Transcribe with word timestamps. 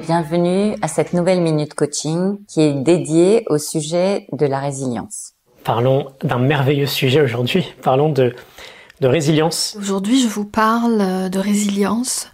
Bienvenue 0.00 0.74
à 0.82 0.88
cette 0.88 1.12
nouvelle 1.12 1.40
minute 1.40 1.74
coaching 1.74 2.44
qui 2.48 2.62
est 2.62 2.72
dédiée 2.74 3.44
au 3.48 3.58
sujet 3.58 4.26
de 4.32 4.46
la 4.46 4.58
résilience. 4.58 5.34
Parlons 5.62 6.08
d'un 6.24 6.38
merveilleux 6.38 6.86
sujet 6.86 7.20
aujourd'hui. 7.20 7.72
Parlons 7.80 8.08
de, 8.08 8.34
de 9.00 9.06
résilience. 9.06 9.76
Aujourd'hui, 9.78 10.20
je 10.20 10.26
vous 10.26 10.46
parle 10.46 11.30
de 11.30 11.38
résilience, 11.38 12.28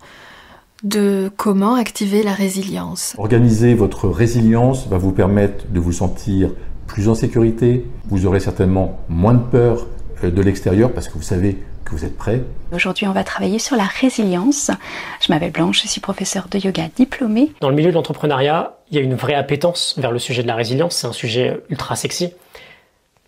de 0.83 1.31
comment 1.37 1.75
activer 1.75 2.23
la 2.23 2.33
résilience. 2.33 3.15
Organiser 3.19 3.75
votre 3.75 4.09
résilience 4.09 4.87
va 4.89 4.99
vous 4.99 5.13
permettre 5.13 5.67
de 5.71 5.81
vous 5.81 5.93
sentir 5.93 6.51
plus 6.87 7.09
en 7.09 7.15
sécurité. 7.15 7.87
Vous 8.09 8.27
aurez 8.27 8.41
certainement 8.41 9.01
moins 9.09 9.35
de 9.35 9.43
peur 9.43 9.87
euh, 10.25 10.31
de 10.31 10.43
l'extérieur 10.43 10.93
parce 10.93 11.09
que 11.09 11.15
vous 11.15 11.23
savez 11.23 11.59
que 11.85 11.93
vous 11.93 12.05
êtes 12.05 12.17
prêt. 12.17 12.43
Aujourd'hui, 12.73 13.07
on 13.07 13.13
va 13.13 13.25
travailler 13.25 13.59
sur 13.59 13.77
la 13.77 13.85
résilience. 13.85 14.71
Je 15.21 15.33
m'appelle 15.33 15.53
Blanche, 15.53 15.83
je 15.83 15.89
suis 15.89 16.01
professeure 16.01 16.49
de 16.51 16.59
yoga 16.59 16.89
diplômée. 16.95 17.53
Dans 17.61 17.71
le 17.71 17.77
milieu 17.77 17.91
de 17.91 17.95
l'entrepreneuriat, 17.95 18.79
il 18.91 18.97
y 18.97 18.99
a 18.99 19.03
une 19.03 19.15
vraie 19.15 19.35
appétence 19.35 19.95
vers 19.99 20.13
le 20.13 20.19
sujet 20.19 20.43
de 20.43 20.49
la 20.49 20.55
résilience. 20.55 20.97
C'est 20.97 21.07
un 21.07 21.13
sujet 21.13 21.61
ultra 21.69 21.97
sexy 21.97 22.33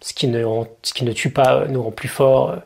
ce 0.03 0.13
qui 0.13 0.27
ne, 0.27 0.45
ce 0.83 0.93
qui 0.93 1.05
ne 1.05 1.13
tue 1.13 1.31
pas 1.31 1.67
nous 1.69 1.83
rend 1.83 1.93
plus 1.93 2.09
fort, 2.09 2.59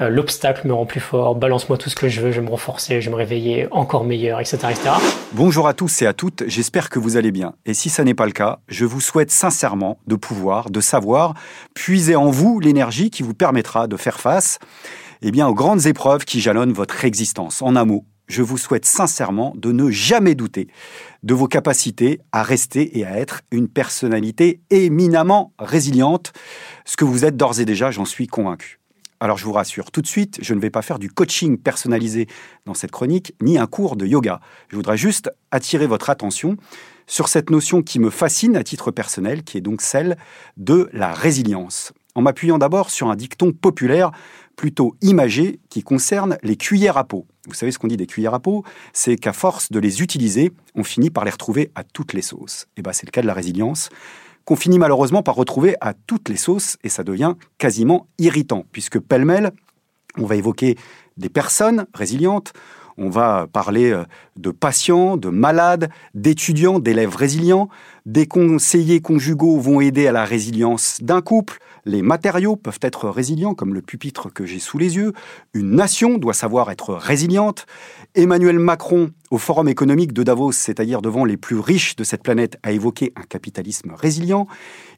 euh, 0.00 0.08
l'obstacle 0.08 0.66
me 0.68 0.74
rend 0.74 0.84
plus 0.84 1.00
fort, 1.00 1.34
balance-moi 1.34 1.78
tout 1.78 1.88
ce 1.88 1.96
que 1.96 2.08
je 2.08 2.20
veux, 2.20 2.32
je 2.32 2.40
vais 2.40 2.46
me 2.46 2.50
renforcer, 2.50 3.00
je 3.00 3.06
vais 3.06 3.12
me 3.12 3.16
réveiller 3.16 3.66
encore 3.70 4.04
meilleur, 4.04 4.40
etc., 4.40 4.58
etc. 4.70 4.90
Bonjour 5.32 5.66
à 5.66 5.74
tous 5.74 6.02
et 6.02 6.06
à 6.06 6.12
toutes, 6.12 6.44
j'espère 6.46 6.90
que 6.90 6.98
vous 6.98 7.16
allez 7.16 7.32
bien. 7.32 7.54
Et 7.64 7.72
si 7.72 7.88
ça 7.88 8.04
n'est 8.04 8.14
pas 8.14 8.26
le 8.26 8.32
cas, 8.32 8.58
je 8.68 8.84
vous 8.84 9.00
souhaite 9.00 9.30
sincèrement 9.30 9.98
de 10.06 10.16
pouvoir, 10.16 10.70
de 10.70 10.80
savoir, 10.80 11.34
puiser 11.74 12.14
en 12.14 12.30
vous 12.30 12.60
l'énergie 12.60 13.10
qui 13.10 13.22
vous 13.22 13.34
permettra 13.34 13.86
de 13.86 13.96
faire 13.96 14.20
face 14.20 14.58
eh 15.22 15.30
bien, 15.30 15.48
aux 15.48 15.54
grandes 15.54 15.86
épreuves 15.86 16.24
qui 16.24 16.40
jalonnent 16.40 16.72
votre 16.72 17.04
existence. 17.04 17.62
En 17.62 17.76
un 17.76 17.84
mot, 17.84 18.04
je 18.32 18.42
vous 18.42 18.56
souhaite 18.56 18.86
sincèrement 18.86 19.52
de 19.56 19.72
ne 19.72 19.90
jamais 19.90 20.34
douter 20.34 20.68
de 21.22 21.34
vos 21.34 21.48
capacités 21.48 22.20
à 22.32 22.42
rester 22.42 22.98
et 22.98 23.04
à 23.04 23.18
être 23.18 23.42
une 23.50 23.68
personnalité 23.68 24.60
éminemment 24.70 25.52
résiliente, 25.58 26.32
ce 26.86 26.96
que 26.96 27.04
vous 27.04 27.26
êtes 27.26 27.36
d'ores 27.36 27.60
et 27.60 27.66
déjà, 27.66 27.90
j'en 27.90 28.06
suis 28.06 28.26
convaincu. 28.26 28.80
Alors 29.20 29.36
je 29.36 29.44
vous 29.44 29.52
rassure, 29.52 29.90
tout 29.90 30.00
de 30.00 30.06
suite, 30.06 30.38
je 30.42 30.54
ne 30.54 30.60
vais 30.60 30.70
pas 30.70 30.82
faire 30.82 30.98
du 30.98 31.10
coaching 31.10 31.58
personnalisé 31.58 32.26
dans 32.64 32.74
cette 32.74 32.90
chronique, 32.90 33.34
ni 33.42 33.58
un 33.58 33.66
cours 33.66 33.96
de 33.96 34.06
yoga. 34.06 34.40
Je 34.68 34.76
voudrais 34.76 34.96
juste 34.96 35.30
attirer 35.50 35.86
votre 35.86 36.08
attention 36.10 36.56
sur 37.06 37.28
cette 37.28 37.50
notion 37.50 37.82
qui 37.82 38.00
me 38.00 38.10
fascine 38.10 38.56
à 38.56 38.64
titre 38.64 38.90
personnel, 38.90 39.42
qui 39.44 39.58
est 39.58 39.60
donc 39.60 39.82
celle 39.82 40.16
de 40.56 40.88
la 40.92 41.12
résilience. 41.12 41.92
En 42.14 42.22
m'appuyant 42.22 42.58
d'abord 42.58 42.90
sur 42.90 43.08
un 43.08 43.16
dicton 43.16 43.52
populaire 43.52 44.10
plutôt 44.56 44.94
imagé 45.00 45.60
qui 45.70 45.82
concerne 45.82 46.36
les 46.42 46.56
cuillères 46.56 46.98
à 46.98 47.04
peau. 47.04 47.26
Vous 47.46 47.54
savez 47.54 47.72
ce 47.72 47.78
qu'on 47.78 47.88
dit 47.88 47.96
des 47.96 48.06
cuillères 48.06 48.34
à 48.34 48.40
peau? 48.40 48.64
C'est 48.92 49.16
qu'à 49.16 49.32
force 49.32 49.72
de 49.72 49.78
les 49.78 50.02
utiliser, 50.02 50.52
on 50.74 50.84
finit 50.84 51.10
par 51.10 51.24
les 51.24 51.30
retrouver 51.30 51.70
à 51.74 51.84
toutes 51.84 52.12
les 52.12 52.22
sauces. 52.22 52.66
Et 52.76 52.82
bien 52.82 52.92
c'est 52.92 53.06
le 53.06 53.12
cas 53.12 53.22
de 53.22 53.26
la 53.26 53.34
résilience 53.34 53.88
qu'on 54.44 54.56
finit 54.56 54.78
malheureusement 54.78 55.22
par 55.22 55.36
retrouver 55.36 55.76
à 55.80 55.94
toutes 55.94 56.28
les 56.28 56.36
sauces 56.36 56.76
et 56.82 56.88
ça 56.88 57.04
devient 57.04 57.34
quasiment 57.58 58.08
irritant 58.18 58.64
puisque 58.72 58.98
pêle-mêle, 58.98 59.52
on 60.18 60.26
va 60.26 60.36
évoquer 60.36 60.76
des 61.16 61.28
personnes 61.28 61.86
résilientes, 61.94 62.52
on 62.98 63.08
va 63.08 63.46
parler 63.50 63.90
euh, 63.90 64.04
de 64.36 64.50
patients, 64.50 65.16
de 65.16 65.28
malades, 65.28 65.90
d'étudiants, 66.14 66.78
d'élèves 66.78 67.16
résilients. 67.16 67.68
Des 68.04 68.26
conseillers 68.26 69.00
conjugaux 69.00 69.58
vont 69.58 69.80
aider 69.80 70.06
à 70.06 70.12
la 70.12 70.24
résilience 70.24 70.98
d'un 71.00 71.22
couple. 71.22 71.58
Les 71.84 72.02
matériaux 72.02 72.56
peuvent 72.56 72.78
être 72.82 73.08
résilients, 73.08 73.54
comme 73.54 73.74
le 73.74 73.82
pupitre 73.82 74.32
que 74.32 74.46
j'ai 74.46 74.58
sous 74.58 74.78
les 74.78 74.96
yeux. 74.96 75.12
Une 75.52 75.74
nation 75.74 76.18
doit 76.18 76.34
savoir 76.34 76.70
être 76.70 76.94
résiliente. 76.94 77.66
Emmanuel 78.14 78.58
Macron, 78.58 79.10
au 79.30 79.38
Forum 79.38 79.68
économique 79.68 80.12
de 80.12 80.22
Davos, 80.22 80.52
c'est-à-dire 80.52 81.02
devant 81.02 81.24
les 81.24 81.36
plus 81.36 81.58
riches 81.58 81.96
de 81.96 82.04
cette 82.04 82.22
planète, 82.22 82.58
a 82.62 82.72
évoqué 82.72 83.12
un 83.16 83.22
capitalisme 83.22 83.92
résilient. 83.96 84.46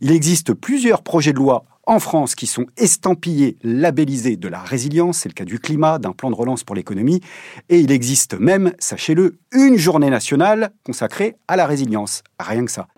Il 0.01 0.13
existe 0.13 0.53
plusieurs 0.53 1.03
projets 1.03 1.33
de 1.33 1.39
loi 1.39 1.65
en 1.87 1.99
France 2.01 2.35
qui 2.35 2.47
sont 2.47 2.67
estampillés, 2.77 3.57
labellisés 3.63 4.37
de 4.37 4.49
la 4.49 4.61
résilience, 4.61 5.19
c'est 5.19 5.29
le 5.29 5.35
cas 5.35 5.45
du 5.45 5.59
climat, 5.59 5.99
d'un 5.99 6.13
plan 6.13 6.31
de 6.31 6.35
relance 6.35 6.65
pour 6.65 6.75
l'économie, 6.75 7.21
et 7.69 7.79
il 7.79 7.93
existe 7.93 8.39
même, 8.39 8.73
sachez-le, 8.79 9.39
une 9.53 9.77
journée 9.77 10.11
nationale 10.11 10.73
consacrée 10.85 11.37
à 11.49 11.57
la 11.57 11.67
résilience. 11.67 12.23
Rien 12.39 12.65
que 12.65 12.71
ça. 12.71 12.89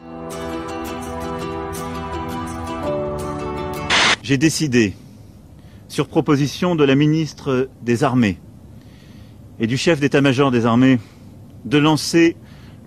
J'ai 4.27 4.39
décidé, 4.39 4.93
sur 5.87 6.09
proposition 6.09 6.75
de 6.75 6.83
la 6.83 6.97
ministre 6.97 7.69
des 7.83 8.03
Armées 8.03 8.41
et 9.61 9.69
du 9.69 9.77
chef 9.77 10.01
d'état-major 10.01 10.51
des 10.51 10.67
armées, 10.67 10.99
de 11.65 11.79
lancer 11.79 12.37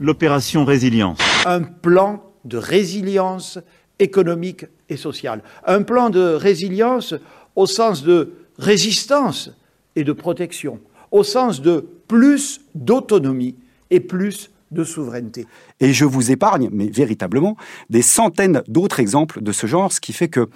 l'opération 0.02 0.66
Résilience. 0.66 1.18
Un 1.46 1.62
plan 1.62 2.22
de 2.44 2.58
résilience 2.58 3.58
économique 4.00 4.66
et 4.90 4.98
sociale. 4.98 5.42
Un 5.66 5.84
plan 5.84 6.10
de 6.10 6.20
résilience 6.20 7.16
au 7.56 7.68
sens 7.68 8.04
de 8.04 8.34
résistance 8.58 9.50
et 9.96 10.04
de 10.04 10.12
protection, 10.12 10.82
au 11.12 11.24
sens 11.24 11.62
de 11.62 11.88
plus 12.10 12.60
d'autonomie 12.76 13.56
et 13.92 14.02
plus 14.02 14.52
de 14.72 14.84
souveraineté. 14.84 15.46
Et 15.80 15.94
je 15.94 16.04
vous 16.04 16.32
épargne, 16.32 16.68
mais 16.74 16.88
véritablement, 16.88 17.56
des 17.90 18.02
centaines 18.02 18.62
d'autres 18.68 19.00
exemples 19.00 19.42
de 19.42 19.54
ce 19.54 19.68
genre, 19.68 19.94
ce 19.94 20.02
qui 20.02 20.12
fait 20.12 20.28
que 20.28 20.50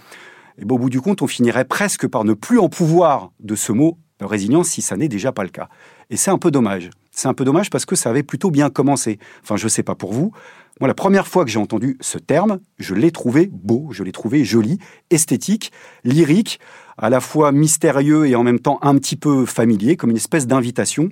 et 0.57 0.63
au 0.63 0.77
bout 0.77 0.89
du 0.89 1.01
compte, 1.01 1.21
on 1.21 1.27
finirait 1.27 1.65
presque 1.65 2.07
par 2.07 2.23
ne 2.23 2.33
plus 2.33 2.59
en 2.59 2.69
pouvoir 2.69 3.31
de 3.39 3.55
ce 3.55 3.71
mot 3.71 3.97
résilience 4.21 4.69
si 4.69 4.81
ça 4.81 4.95
n'est 4.95 5.07
déjà 5.07 5.31
pas 5.31 5.43
le 5.43 5.49
cas. 5.49 5.69
Et 6.09 6.17
c'est 6.17 6.31
un 6.31 6.37
peu 6.37 6.51
dommage. 6.51 6.89
C'est 7.11 7.27
un 7.27 7.33
peu 7.33 7.45
dommage 7.45 7.69
parce 7.69 7.85
que 7.85 7.95
ça 7.95 8.09
avait 8.09 8.23
plutôt 8.23 8.51
bien 8.51 8.69
commencé. 8.69 9.19
Enfin, 9.43 9.55
je 9.55 9.65
ne 9.65 9.69
sais 9.69 9.83
pas 9.83 9.95
pour 9.95 10.13
vous. 10.13 10.31
Moi, 10.79 10.87
la 10.87 10.95
première 10.95 11.27
fois 11.27 11.45
que 11.45 11.51
j'ai 11.51 11.59
entendu 11.59 11.97
ce 12.01 12.17
terme, 12.17 12.59
je 12.79 12.95
l'ai 12.95 13.11
trouvé 13.11 13.49
beau, 13.51 13.89
je 13.91 14.03
l'ai 14.03 14.11
trouvé 14.11 14.43
joli, 14.43 14.79
esthétique, 15.11 15.71
lyrique, 16.03 16.59
à 16.97 17.09
la 17.09 17.19
fois 17.19 17.51
mystérieux 17.51 18.27
et 18.27 18.35
en 18.35 18.43
même 18.43 18.59
temps 18.59 18.79
un 18.81 18.95
petit 18.95 19.15
peu 19.15 19.45
familier, 19.45 19.95
comme 19.95 20.09
une 20.09 20.17
espèce 20.17 20.47
d'invitation 20.47 21.09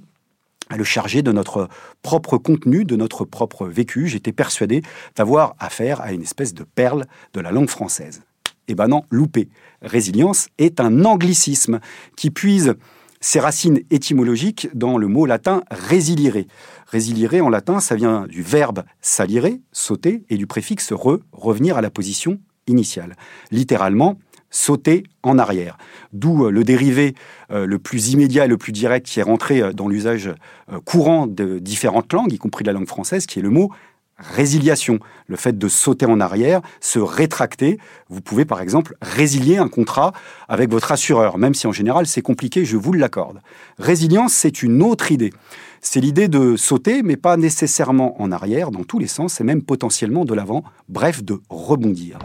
à 0.69 0.77
le 0.77 0.83
charger 0.83 1.21
de 1.21 1.31
notre 1.31 1.67
propre 2.01 2.37
contenu, 2.37 2.85
de 2.85 2.95
notre 2.95 3.25
propre 3.25 3.67
vécu. 3.67 4.07
J'étais 4.07 4.31
persuadé 4.31 4.81
d'avoir 5.15 5.55
affaire 5.59 6.01
à 6.01 6.13
une 6.13 6.21
espèce 6.21 6.53
de 6.53 6.63
perle 6.63 7.05
de 7.33 7.41
la 7.41 7.51
langue 7.51 7.69
française. 7.69 8.23
Eh 8.71 8.73
ben 8.73 8.87
non, 8.87 9.03
loupé. 9.09 9.49
Résilience 9.81 10.47
est 10.57 10.79
un 10.79 11.03
anglicisme 11.03 11.81
qui 12.15 12.31
puise 12.31 12.75
ses 13.19 13.41
racines 13.41 13.81
étymologiques 13.89 14.69
dans 14.73 14.97
le 14.97 15.09
mot 15.09 15.25
latin 15.25 15.61
résilire. 15.69 16.45
Résilire 16.87 17.45
en 17.45 17.49
latin, 17.49 17.81
ça 17.81 17.95
vient 17.95 18.27
du 18.27 18.41
verbe 18.41 18.83
salire, 19.01 19.49
sauter, 19.73 20.23
et 20.29 20.37
du 20.37 20.47
préfixe 20.47 20.93
re, 20.93 21.19
revenir 21.33 21.75
à 21.75 21.81
la 21.81 21.89
position 21.89 22.39
initiale. 22.65 23.17
Littéralement, 23.51 24.17
sauter 24.51 25.03
en 25.23 25.37
arrière. 25.37 25.77
D'où 26.13 26.45
euh, 26.45 26.51
le 26.51 26.63
dérivé 26.63 27.15
euh, 27.51 27.65
le 27.65 27.79
plus 27.79 28.11
immédiat 28.11 28.45
et 28.45 28.47
le 28.47 28.57
plus 28.57 28.71
direct 28.71 29.05
qui 29.05 29.19
est 29.19 29.23
rentré 29.23 29.61
euh, 29.61 29.73
dans 29.73 29.87
l'usage 29.87 30.29
courant 30.85 31.27
de 31.27 31.59
différentes 31.59 32.13
langues, 32.13 32.31
y 32.31 32.37
compris 32.37 32.63
la 32.63 32.71
langue 32.71 32.87
française, 32.87 33.25
qui 33.25 33.39
est 33.39 33.41
le 33.41 33.49
mot 33.49 33.71
résiliation, 34.21 34.99
le 35.27 35.35
fait 35.35 35.57
de 35.57 35.67
sauter 35.67 36.05
en 36.05 36.19
arrière, 36.19 36.61
se 36.79 36.99
rétracter. 36.99 37.79
Vous 38.09 38.21
pouvez 38.21 38.45
par 38.45 38.61
exemple 38.61 38.95
résilier 39.01 39.57
un 39.57 39.67
contrat 39.67 40.13
avec 40.47 40.69
votre 40.69 40.91
assureur, 40.91 41.37
même 41.37 41.53
si 41.53 41.67
en 41.67 41.71
général 41.71 42.07
c'est 42.07 42.21
compliqué, 42.21 42.65
je 42.65 42.77
vous 42.77 42.93
l'accorde. 42.93 43.41
Résilience, 43.77 44.33
c'est 44.33 44.63
une 44.63 44.81
autre 44.81 45.11
idée. 45.11 45.31
C'est 45.81 45.99
l'idée 45.99 46.27
de 46.27 46.55
sauter, 46.55 47.01
mais 47.01 47.17
pas 47.17 47.37
nécessairement 47.37 48.21
en 48.21 48.31
arrière, 48.31 48.69
dans 48.69 48.83
tous 48.83 48.99
les 48.99 49.07
sens, 49.07 49.41
et 49.41 49.43
même 49.43 49.63
potentiellement 49.63 50.25
de 50.25 50.35
l'avant, 50.35 50.63
bref, 50.89 51.23
de 51.23 51.41
rebondir. 51.49 52.19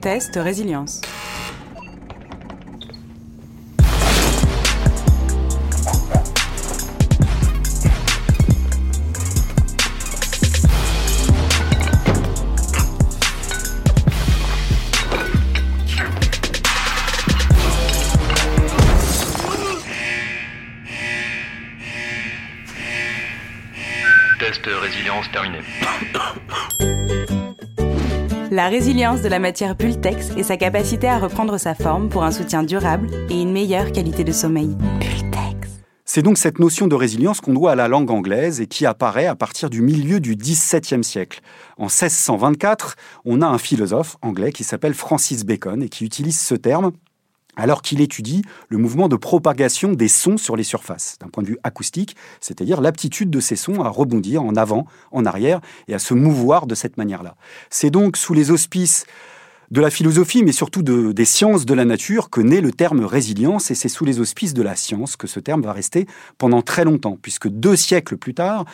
Test 0.00 0.36
résilience. 0.36 1.02
Résilience 24.74 25.30
terminée. 25.32 25.62
La 28.50 28.68
résilience 28.68 29.22
de 29.22 29.28
la 29.28 29.38
matière 29.38 29.76
Pultex 29.76 30.30
et 30.36 30.42
sa 30.42 30.56
capacité 30.56 31.08
à 31.08 31.18
reprendre 31.18 31.58
sa 31.58 31.74
forme 31.74 32.08
pour 32.08 32.24
un 32.24 32.30
soutien 32.30 32.62
durable 32.62 33.08
et 33.28 33.40
une 33.40 33.52
meilleure 33.52 33.92
qualité 33.92 34.24
de 34.24 34.32
sommeil. 34.32 34.76
Pultex. 35.00 35.68
C'est 36.04 36.22
donc 36.22 36.38
cette 36.38 36.58
notion 36.58 36.86
de 36.86 36.94
résilience 36.94 37.40
qu'on 37.40 37.54
doit 37.54 37.72
à 37.72 37.74
la 37.74 37.88
langue 37.88 38.10
anglaise 38.10 38.60
et 38.60 38.66
qui 38.66 38.86
apparaît 38.86 39.26
à 39.26 39.34
partir 39.34 39.68
du 39.68 39.82
milieu 39.82 40.20
du 40.20 40.36
XVIIe 40.36 41.04
siècle. 41.04 41.40
En 41.76 41.86
1624, 41.86 42.96
on 43.24 43.42
a 43.42 43.46
un 43.46 43.58
philosophe 43.58 44.16
anglais 44.22 44.52
qui 44.52 44.64
s'appelle 44.64 44.94
Francis 44.94 45.44
Bacon 45.44 45.82
et 45.82 45.88
qui 45.88 46.04
utilise 46.04 46.40
ce 46.40 46.54
terme 46.54 46.92
alors 47.56 47.82
qu'il 47.82 48.00
étudie 48.00 48.42
le 48.68 48.78
mouvement 48.78 49.08
de 49.08 49.16
propagation 49.16 49.92
des 49.92 50.08
sons 50.08 50.36
sur 50.36 50.56
les 50.56 50.62
surfaces, 50.62 51.16
d'un 51.20 51.28
point 51.28 51.42
de 51.42 51.48
vue 51.48 51.58
acoustique, 51.62 52.16
c'est-à-dire 52.40 52.80
l'aptitude 52.80 53.30
de 53.30 53.40
ces 53.40 53.56
sons 53.56 53.82
à 53.82 53.88
rebondir 53.88 54.42
en 54.42 54.54
avant, 54.54 54.86
en 55.10 55.24
arrière, 55.24 55.60
et 55.88 55.94
à 55.94 55.98
se 55.98 56.14
mouvoir 56.14 56.66
de 56.66 56.74
cette 56.74 56.96
manière-là. 56.96 57.36
C'est 57.70 57.90
donc 57.90 58.16
sous 58.16 58.34
les 58.34 58.50
auspices 58.50 59.06
de 59.70 59.80
la 59.80 59.90
philosophie, 59.90 60.42
mais 60.42 60.52
surtout 60.52 60.82
des 60.82 61.24
sciences 61.24 61.66
de 61.66 61.74
la 61.74 61.84
nature, 61.84 62.30
que 62.30 62.40
naît 62.40 62.60
le 62.60 62.72
terme 62.72 63.04
résilience, 63.04 63.70
et 63.70 63.74
c'est 63.74 63.88
sous 63.88 64.04
les 64.04 64.20
auspices 64.20 64.54
de 64.54 64.62
la 64.62 64.76
science 64.76 65.16
que 65.16 65.26
ce 65.26 65.40
terme 65.40 65.62
va 65.62 65.72
rester 65.72 66.06
pendant 66.38 66.62
très 66.62 66.84
longtemps, 66.84 67.18
puisque 67.20 67.48
deux 67.48 67.76
siècles 67.76 68.16
plus 68.16 68.34
tard, 68.34 68.64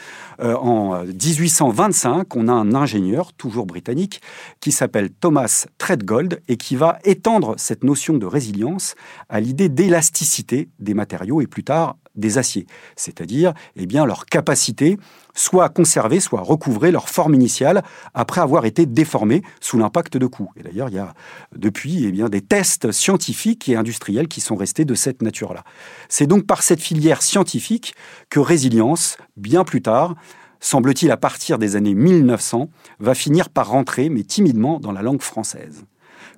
euh, 0.40 0.54
en 0.56 1.04
1825, 1.04 2.36
on 2.36 2.48
a 2.48 2.52
un 2.52 2.74
ingénieur, 2.74 3.32
toujours 3.32 3.66
britannique, 3.66 4.20
qui 4.60 4.72
s'appelle 4.72 5.10
Thomas 5.10 5.66
Treadgold, 5.78 6.40
et 6.48 6.56
qui 6.56 6.76
va 6.76 6.98
étendre 7.04 7.54
cette 7.56 7.84
notion 7.84 8.18
de 8.18 8.26
résilience 8.26 8.94
à 9.28 9.40
l'idée 9.40 9.68
d'élasticité 9.68 10.68
des 10.78 10.94
matériaux, 10.94 11.40
et 11.40 11.46
plus 11.46 11.64
tard 11.64 11.96
des 12.14 12.38
aciers, 12.38 12.66
c'est-à-dire 12.96 13.52
eh 13.76 13.86
bien 13.86 14.04
leur 14.04 14.26
capacité 14.26 14.98
soit 15.34 15.64
à 15.64 15.68
conserver, 15.68 16.20
soit 16.20 16.40
à 16.40 16.42
recouvrer 16.42 16.90
leur 16.90 17.08
forme 17.08 17.34
initiale 17.34 17.82
après 18.14 18.40
avoir 18.40 18.66
été 18.66 18.86
déformés 18.86 19.42
sous 19.60 19.78
l'impact 19.78 20.16
de 20.16 20.26
coups. 20.26 20.50
Et 20.56 20.62
d'ailleurs, 20.62 20.88
il 20.88 20.96
y 20.96 20.98
a 20.98 21.14
depuis 21.56 22.04
eh 22.04 22.12
bien, 22.12 22.28
des 22.28 22.42
tests 22.42 22.92
scientifiques 22.92 23.68
et 23.68 23.76
industriels 23.76 24.28
qui 24.28 24.40
sont 24.40 24.56
restés 24.56 24.84
de 24.84 24.94
cette 24.94 25.22
nature-là. 25.22 25.64
C'est 26.08 26.26
donc 26.26 26.46
par 26.46 26.62
cette 26.62 26.80
filière 26.80 27.22
scientifique 27.22 27.94
que 28.28 28.40
résilience, 28.40 29.16
bien 29.36 29.64
plus 29.64 29.82
tard, 29.82 30.14
semble-t-il 30.60 31.10
à 31.10 31.16
partir 31.16 31.58
des 31.58 31.76
années 31.76 31.94
1900, 31.94 32.68
va 33.00 33.14
finir 33.14 33.48
par 33.48 33.68
rentrer, 33.68 34.08
mais 34.08 34.22
timidement, 34.22 34.80
dans 34.80 34.92
la 34.92 35.02
langue 35.02 35.22
française. 35.22 35.84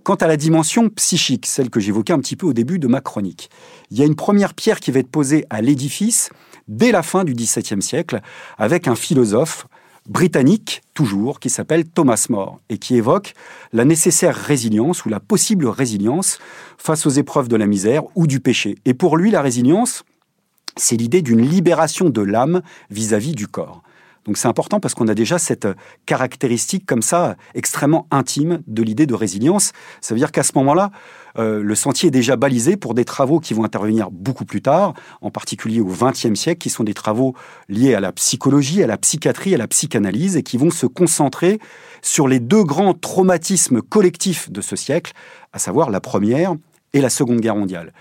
Quant 0.04 0.16
à 0.16 0.26
la 0.26 0.36
dimension 0.36 0.90
psychique, 0.90 1.46
celle 1.46 1.70
que 1.70 1.80
j'évoquais 1.80 2.12
un 2.12 2.18
petit 2.18 2.36
peu 2.36 2.46
au 2.46 2.52
début 2.52 2.78
de 2.78 2.86
ma 2.86 3.00
chronique, 3.00 3.48
il 3.90 3.98
y 3.98 4.02
a 4.02 4.04
une 4.04 4.14
première 4.14 4.52
pierre 4.52 4.78
qui 4.78 4.90
va 4.90 5.00
être 5.00 5.10
posée 5.10 5.46
à 5.48 5.62
l'édifice 5.62 6.28
dès 6.68 6.92
la 6.92 7.02
fin 7.02 7.24
du 7.24 7.32
XVIIe 7.32 7.80
siècle 7.80 8.20
avec 8.58 8.86
un 8.86 8.96
philosophe 8.96 9.66
britannique, 10.06 10.82
toujours, 10.92 11.40
qui 11.40 11.48
s'appelle 11.48 11.88
Thomas 11.88 12.26
More, 12.28 12.60
et 12.68 12.76
qui 12.76 12.96
évoque 12.96 13.32
la 13.72 13.86
nécessaire 13.86 14.36
résilience 14.36 15.06
ou 15.06 15.08
la 15.08 15.20
possible 15.20 15.66
résilience 15.68 16.38
face 16.76 17.06
aux 17.06 17.10
épreuves 17.10 17.48
de 17.48 17.56
la 17.56 17.66
misère 17.66 18.02
ou 18.14 18.26
du 18.26 18.40
péché. 18.40 18.76
Et 18.84 18.92
pour 18.92 19.16
lui, 19.16 19.30
la 19.30 19.40
résilience, 19.40 20.04
c'est 20.76 20.96
l'idée 20.96 21.22
d'une 21.22 21.40
libération 21.40 22.10
de 22.10 22.20
l'âme 22.20 22.60
vis-à-vis 22.90 23.34
du 23.34 23.48
corps. 23.48 23.82
Donc 24.24 24.38
c'est 24.38 24.48
important 24.48 24.80
parce 24.80 24.94
qu'on 24.94 25.08
a 25.08 25.14
déjà 25.14 25.38
cette 25.38 25.68
caractéristique 26.06 26.86
comme 26.86 27.02
ça 27.02 27.36
extrêmement 27.54 28.06
intime 28.10 28.62
de 28.66 28.82
l'idée 28.82 29.06
de 29.06 29.14
résilience. 29.14 29.72
Ça 30.00 30.14
veut 30.14 30.18
dire 30.18 30.32
qu'à 30.32 30.42
ce 30.42 30.52
moment-là, 30.56 30.90
euh, 31.38 31.62
le 31.62 31.74
sentier 31.74 32.08
est 32.08 32.12
déjà 32.12 32.36
balisé 32.36 32.76
pour 32.76 32.94
des 32.94 33.04
travaux 33.04 33.40
qui 33.40 33.54
vont 33.54 33.64
intervenir 33.64 34.10
beaucoup 34.10 34.44
plus 34.44 34.62
tard, 34.62 34.94
en 35.20 35.30
particulier 35.30 35.80
au 35.80 35.86
XXe 35.86 36.34
siècle, 36.34 36.58
qui 36.58 36.70
sont 36.70 36.84
des 36.84 36.94
travaux 36.94 37.34
liés 37.68 37.94
à 37.94 38.00
la 38.00 38.12
psychologie, 38.12 38.82
à 38.82 38.86
la 38.86 38.96
psychiatrie, 38.96 39.54
à 39.54 39.58
la 39.58 39.68
psychanalyse, 39.68 40.36
et 40.36 40.42
qui 40.42 40.56
vont 40.56 40.70
se 40.70 40.86
concentrer 40.86 41.58
sur 42.02 42.28
les 42.28 42.40
deux 42.40 42.64
grands 42.64 42.94
traumatismes 42.94 43.82
collectifs 43.82 44.50
de 44.50 44.60
ce 44.60 44.76
siècle, 44.76 45.12
à 45.52 45.58
savoir 45.58 45.90
la 45.90 46.00
première 46.00 46.54
et 46.92 47.00
la 47.00 47.10
Seconde 47.10 47.40
Guerre 47.40 47.56
mondiale. 47.56 47.92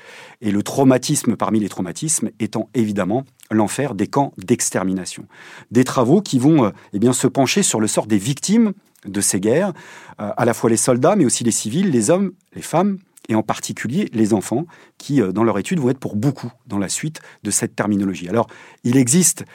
Et 0.41 0.51
le 0.51 0.61
traumatisme 0.61 1.35
parmi 1.35 1.59
les 1.59 1.69
traumatismes 1.69 2.29
étant 2.39 2.69
évidemment 2.75 3.25
l'enfer 3.51 3.95
des 3.95 4.07
camps 4.07 4.33
d'extermination. 4.37 5.25
Des 5.71 5.83
travaux 5.83 6.21
qui 6.21 6.39
vont 6.39 6.65
euh, 6.65 6.69
eh 6.93 7.13
se 7.13 7.27
pencher 7.27 7.63
sur 7.63 7.79
le 7.79 7.87
sort 7.87 8.07
des 8.07 8.17
victimes 8.17 8.73
de 9.05 9.21
ces 9.21 9.39
guerres, 9.39 9.73
euh, 10.21 10.31
à 10.35 10.45
la 10.45 10.53
fois 10.53 10.69
les 10.69 10.77
soldats, 10.77 11.15
mais 11.15 11.25
aussi 11.25 11.43
les 11.43 11.51
civils, 11.51 11.89
les 11.89 12.09
hommes, 12.09 12.31
les 12.55 12.61
femmes, 12.61 12.97
et 13.29 13.35
en 13.35 13.43
particulier 13.43 14.09
les 14.13 14.33
enfants, 14.33 14.65
qui, 14.97 15.21
euh, 15.21 15.31
dans 15.31 15.43
leur 15.43 15.57
étude, 15.59 15.79
vont 15.79 15.89
être 15.89 15.99
pour 15.99 16.15
beaucoup 16.15 16.51
dans 16.67 16.77
la 16.77 16.89
suite 16.89 17.21
de 17.43 17.51
cette 17.51 17.75
terminologie. 17.75 18.29
Alors, 18.29 18.47
il 18.83 18.97
existe 18.97 19.45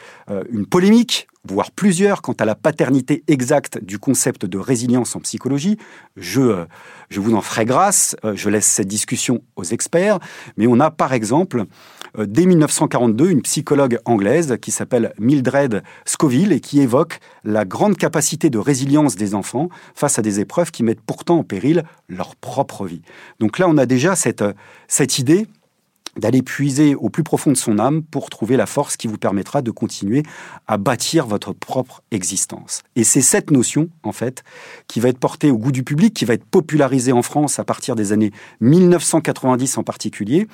une 0.50 0.67
polémique 0.67 1.29
voire 1.44 1.70
plusieurs, 1.70 2.20
quant 2.20 2.34
à 2.34 2.44
la 2.44 2.55
paternité 2.55 3.25
exacte 3.26 3.82
du 3.82 3.99
concept 3.99 4.44
de 4.44 4.58
résilience 4.58 5.17
en 5.17 5.20
psychologie. 5.20 5.79
Je, 6.17 6.67
vous 7.11 7.34
en 7.34 7.41
ferai 7.41 7.64
grâce, 7.64 8.17
je 8.34 8.50
laisse 8.50 8.67
cette 8.67 8.88
discussion 8.88 9.41
aux 9.56 9.64
experts, 9.64 10.19
mais 10.58 10.67
on 10.67 10.79
a 10.79 10.91
par 10.91 11.14
exemple, 11.14 11.64
dès 12.16 12.46
1942, 12.46 13.31
une 13.31 13.43
psychologue 13.43 13.99
anglaise 14.05 14.56
qui 14.60 14.70
s'appelle 14.70 15.12
Mildred 15.19 15.82
Scoville 16.05 16.52
et 16.52 16.60
qui 16.60 16.81
évoque 16.81 17.20
la 17.44 17.64
grande 17.64 17.96
capacité 17.96 18.50
de 18.50 18.58
résilience 18.58 19.16
des 19.16 19.34
enfants 19.34 19.69
face 19.94 20.19
à 20.19 20.22
des 20.22 20.40
épreuves 20.40 20.70
qui 20.70 20.82
mettent 20.82 21.00
pourtant 21.00 21.38
en 21.38 21.44
péril 21.44 21.84
leur 22.08 22.37
propre 22.37 22.87
vie. 22.87 23.02
Donc 23.40 23.58
là, 23.58 23.66
on 23.69 23.78
a 23.78 23.87
déjà 23.87 24.16
cette, 24.16 24.44
cette 24.87 25.19
idée 25.19 25.46
d'aller 26.19 26.43
puiser 26.43 26.94
au 26.94 27.08
plus 27.08 27.22
profond 27.22 27.52
de 27.52 27.56
son 27.56 27.78
âme 27.78 28.02
pour 28.02 28.31
trouver 28.31 28.56
la 28.56 28.66
force 28.66 28.96
qui 28.96 29.06
vous 29.06 29.19
permettra 29.19 29.62
de 29.62 29.70
continuer 29.70 30.22
à 30.66 30.76
bâtir 30.76 31.26
votre 31.26 31.52
propre 31.52 32.02
existence. 32.10 32.82
Et 32.96 33.05
c'est 33.05 33.22
cette 33.22 33.50
notion, 33.50 33.88
en 34.02 34.12
fait, 34.12 34.43
qui 34.88 35.00
va 35.00 35.08
être 35.08 35.19
portée 35.19 35.50
au 35.50 35.58
goût 35.58 35.72
du 35.72 35.84
public, 35.84 36.14
qui 36.14 36.25
va 36.25 36.34
être 36.34 36.44
popularisée 36.44 37.12
en 37.12 37.22
France 37.22 37.58
à 37.58 37.64
partir 37.64 37.94
des 37.94 38.12
années 38.12 38.32
1990 38.60 39.78
en 39.78 39.84
particulier, 39.84 40.49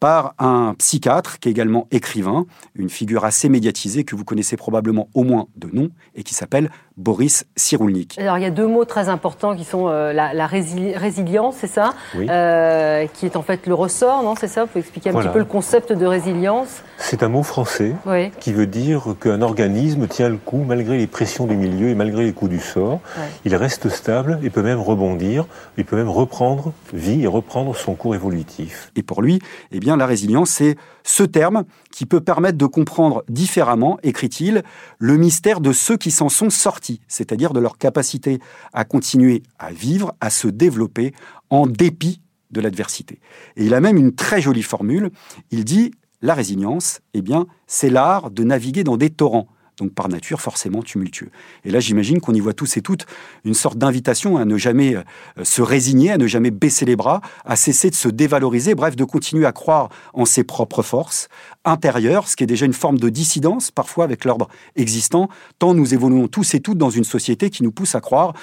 par 0.00 0.34
un 0.38 0.74
psychiatre 0.78 1.38
qui 1.38 1.48
est 1.48 1.52
également 1.52 1.86
écrivain, 1.90 2.46
une 2.74 2.90
figure 2.90 3.24
assez 3.24 3.48
médiatisée 3.48 4.04
que 4.04 4.16
vous 4.16 4.24
connaissez 4.24 4.56
probablement 4.56 5.08
au 5.14 5.24
moins 5.24 5.46
de 5.56 5.68
nom 5.72 5.90
et 6.14 6.22
qui 6.22 6.34
s'appelle 6.34 6.70
Boris 6.96 7.44
Cyrulnik. 7.56 8.18
Alors 8.18 8.38
il 8.38 8.42
y 8.42 8.46
a 8.46 8.50
deux 8.50 8.66
mots 8.66 8.86
très 8.86 9.10
importants 9.10 9.54
qui 9.54 9.64
sont 9.64 9.88
euh, 9.88 10.14
la, 10.14 10.46
résilience, 10.46 11.56
c'est 11.58 11.66
ça 11.66 11.92
euh, 12.16 13.06
Qui 13.14 13.26
est 13.26 13.36
en 13.36 13.42
fait 13.42 13.66
le 13.66 13.74
ressort, 13.74 14.22
non 14.22 14.34
C'est 14.34 14.48
ça 14.48 14.62
Vous 14.62 14.68
pouvez 14.68 14.80
expliquer 14.80 15.10
un 15.10 15.14
petit 15.14 15.28
peu 15.28 15.38
le 15.38 15.44
concept 15.44 15.92
de 15.92 16.06
résilience 16.06 16.82
C'est 16.96 17.22
un 17.22 17.28
mot 17.28 17.42
français 17.42 17.92
qui 18.40 18.52
veut 18.52 18.66
dire 18.66 19.14
qu'un 19.20 19.42
organisme 19.42 20.06
tient 20.06 20.30
le 20.30 20.38
coup 20.38 20.64
malgré 20.66 20.96
les 20.96 21.06
pressions 21.06 21.46
du 21.46 21.56
milieu 21.56 21.88
et 21.88 21.94
malgré 21.94 22.24
les 22.24 22.32
coups 22.32 22.50
du 22.50 22.60
sort. 22.60 23.00
Il 23.44 23.54
reste 23.54 23.88
stable, 23.90 24.38
il 24.42 24.50
peut 24.50 24.62
même 24.62 24.80
rebondir, 24.80 25.46
il 25.76 25.84
peut 25.84 25.96
même 25.96 26.08
reprendre 26.08 26.72
vie 26.92 27.24
et 27.24 27.26
reprendre 27.26 27.76
son 27.76 27.94
cours 27.94 28.14
évolutif. 28.14 28.90
Et 28.96 29.02
pour 29.02 29.22
lui, 29.22 29.38
eh 29.70 29.80
bien, 29.80 29.85
la 29.94 30.06
résilience, 30.06 30.50
c'est 30.50 30.76
ce 31.04 31.22
terme 31.22 31.64
qui 31.92 32.06
peut 32.06 32.20
permettre 32.20 32.58
de 32.58 32.66
comprendre 32.66 33.22
différemment, 33.28 33.98
écrit-il, 34.02 34.64
le 34.98 35.16
mystère 35.16 35.60
de 35.60 35.72
ceux 35.72 35.96
qui 35.96 36.10
s'en 36.10 36.28
sont 36.28 36.50
sortis, 36.50 37.00
c'est-à-dire 37.06 37.52
de 37.52 37.60
leur 37.60 37.78
capacité 37.78 38.40
à 38.72 38.84
continuer 38.84 39.44
à 39.60 39.70
vivre, 39.70 40.12
à 40.20 40.30
se 40.30 40.48
développer 40.48 41.14
en 41.50 41.68
dépit 41.68 42.20
de 42.50 42.60
l'adversité. 42.60 43.20
Et 43.56 43.66
il 43.66 43.74
a 43.74 43.80
même 43.80 43.96
une 43.96 44.14
très 44.14 44.40
jolie 44.40 44.62
formule. 44.62 45.10
Il 45.52 45.64
dit 45.64 45.92
la 46.22 46.34
résilience, 46.34 47.00
eh 47.14 47.22
c'est 47.68 47.90
l'art 47.90 48.32
de 48.32 48.42
naviguer 48.42 48.82
dans 48.82 48.96
des 48.96 49.10
torrents 49.10 49.46
donc 49.78 49.92
par 49.92 50.08
nature 50.08 50.40
forcément 50.40 50.82
tumultueux. 50.82 51.30
Et 51.64 51.70
là, 51.70 51.80
j'imagine 51.80 52.20
qu'on 52.20 52.34
y 52.34 52.40
voit 52.40 52.54
tous 52.54 52.76
et 52.76 52.82
toutes 52.82 53.06
une 53.44 53.54
sorte 53.54 53.78
d'invitation 53.78 54.36
à 54.36 54.44
ne 54.44 54.56
jamais 54.56 54.96
euh, 54.96 55.02
se 55.42 55.62
résigner, 55.62 56.12
à 56.12 56.18
ne 56.18 56.26
jamais 56.26 56.50
baisser 56.50 56.84
les 56.84 56.96
bras, 56.96 57.20
à 57.44 57.56
cesser 57.56 57.90
de 57.90 57.94
se 57.94 58.08
dévaloriser, 58.08 58.74
bref, 58.74 58.96
de 58.96 59.04
continuer 59.04 59.46
à 59.46 59.52
croire 59.52 59.90
en 60.14 60.24
ses 60.24 60.44
propres 60.44 60.82
forces 60.82 61.28
intérieures, 61.64 62.28
ce 62.28 62.36
qui 62.36 62.44
est 62.44 62.46
déjà 62.46 62.66
une 62.66 62.72
forme 62.72 62.98
de 62.98 63.08
dissidence 63.08 63.70
parfois 63.70 64.04
avec 64.04 64.24
l'ordre 64.24 64.48
existant, 64.76 65.28
tant 65.58 65.74
nous 65.74 65.94
évoluons 65.94 66.28
tous 66.28 66.54
et 66.54 66.60
toutes 66.60 66.78
dans 66.78 66.90
une 66.90 67.04
société 67.04 67.50
qui 67.50 67.62
nous 67.62 67.72
pousse 67.72 67.94
à 67.94 68.00
croire 68.00 68.34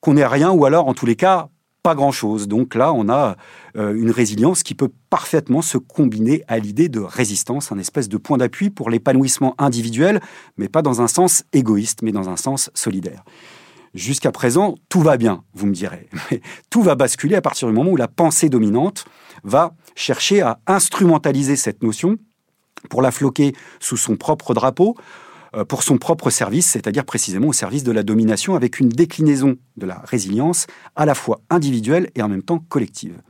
qu'on 0.00 0.14
n'est 0.14 0.26
rien 0.26 0.50
ou 0.50 0.64
alors 0.64 0.88
en 0.88 0.94
tous 0.94 1.06
les 1.06 1.16
cas 1.16 1.48
pas 1.82 1.94
grand-chose. 1.94 2.48
Donc 2.48 2.74
là, 2.74 2.92
on 2.92 3.08
a 3.08 3.36
euh, 3.76 3.94
une 3.94 4.10
résilience 4.10 4.62
qui 4.62 4.74
peut 4.74 4.90
parfaitement 5.08 5.62
se 5.62 5.78
combiner 5.78 6.42
à 6.48 6.58
l'idée 6.58 6.88
de 6.88 7.00
résistance, 7.00 7.72
un 7.72 7.78
espèce 7.78 8.08
de 8.08 8.16
point 8.16 8.38
d'appui 8.38 8.70
pour 8.70 8.90
l'épanouissement 8.90 9.54
individuel, 9.58 10.20
mais 10.56 10.68
pas 10.68 10.82
dans 10.82 11.00
un 11.00 11.08
sens 11.08 11.44
égoïste, 11.52 12.02
mais 12.02 12.12
dans 12.12 12.28
un 12.28 12.36
sens 12.36 12.70
solidaire. 12.74 13.24
Jusqu'à 13.94 14.30
présent, 14.30 14.76
tout 14.88 15.00
va 15.00 15.16
bien, 15.16 15.42
vous 15.52 15.66
me 15.66 15.72
direz. 15.72 16.08
Mais 16.30 16.40
tout 16.70 16.80
va 16.80 16.94
basculer 16.94 17.34
à 17.34 17.42
partir 17.42 17.66
du 17.66 17.74
moment 17.74 17.90
où 17.90 17.96
la 17.96 18.06
pensée 18.06 18.48
dominante 18.48 19.04
va 19.42 19.74
chercher 19.96 20.42
à 20.42 20.60
instrumentaliser 20.68 21.56
cette 21.56 21.82
notion 21.82 22.16
pour 22.88 23.02
la 23.02 23.10
floquer 23.10 23.52
sous 23.80 23.96
son 23.96 24.16
propre 24.16 24.54
drapeau, 24.54 24.94
pour 25.68 25.82
son 25.82 25.98
propre 25.98 26.30
service, 26.30 26.66
c'est-à-dire 26.66 27.04
précisément 27.04 27.48
au 27.48 27.52
service 27.52 27.82
de 27.84 27.92
la 27.92 28.02
domination, 28.02 28.54
avec 28.54 28.78
une 28.78 28.88
déclinaison 28.88 29.56
de 29.76 29.86
la 29.86 30.00
résilience 30.04 30.66
à 30.96 31.06
la 31.06 31.14
fois 31.14 31.40
individuelle 31.50 32.10
et 32.14 32.22
en 32.22 32.28
même 32.28 32.42
temps 32.42 32.60
collective. 32.68 33.20